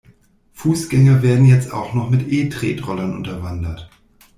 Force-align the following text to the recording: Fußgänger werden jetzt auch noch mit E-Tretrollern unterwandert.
Fußgänger 0.53 1.21
werden 1.21 1.45
jetzt 1.45 1.71
auch 1.71 1.93
noch 1.93 2.09
mit 2.09 2.27
E-Tretrollern 2.27 3.15
unterwandert. 3.15 3.87